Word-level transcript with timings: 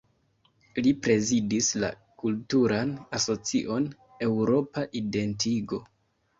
Li 0.87 0.93
prezidis 1.07 1.69
la 1.83 1.91
kulturan 2.23 2.95
asocion 3.21 3.87
Eŭropa 4.31 4.89
Identigo. 5.05 5.85